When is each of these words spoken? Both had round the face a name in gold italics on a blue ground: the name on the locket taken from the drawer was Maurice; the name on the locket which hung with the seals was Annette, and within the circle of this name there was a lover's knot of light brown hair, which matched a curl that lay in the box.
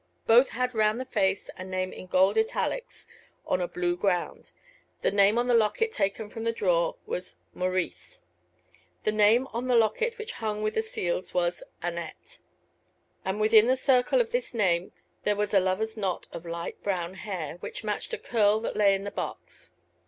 Both 0.25 0.49
had 0.49 0.73
round 0.73 0.99
the 0.99 1.05
face 1.05 1.47
a 1.57 1.63
name 1.63 1.93
in 1.93 2.07
gold 2.07 2.35
italics 2.35 3.07
on 3.45 3.61
a 3.61 3.67
blue 3.67 3.95
ground: 3.95 4.51
the 5.01 5.11
name 5.11 5.37
on 5.37 5.45
the 5.47 5.53
locket 5.53 5.91
taken 5.91 6.27
from 6.27 6.43
the 6.43 6.51
drawer 6.51 6.95
was 7.05 7.35
Maurice; 7.53 8.23
the 9.03 9.11
name 9.11 9.45
on 9.53 9.67
the 9.67 9.75
locket 9.75 10.17
which 10.17 10.31
hung 10.31 10.63
with 10.63 10.73
the 10.73 10.81
seals 10.81 11.35
was 11.35 11.61
Annette, 11.83 12.39
and 13.23 13.39
within 13.39 13.67
the 13.67 13.75
circle 13.75 14.19
of 14.19 14.31
this 14.31 14.55
name 14.55 14.91
there 15.23 15.35
was 15.35 15.53
a 15.53 15.59
lover's 15.59 15.95
knot 15.95 16.27
of 16.31 16.47
light 16.47 16.81
brown 16.81 17.13
hair, 17.13 17.57
which 17.57 17.83
matched 17.83 18.11
a 18.11 18.17
curl 18.17 18.59
that 18.61 18.75
lay 18.75 18.95
in 18.95 19.03
the 19.03 19.11
box. 19.11 19.73